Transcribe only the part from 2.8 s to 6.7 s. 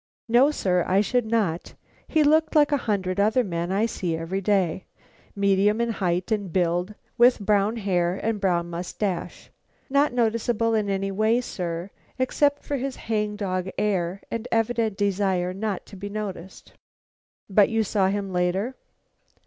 hundred other men I see every day: medium in height and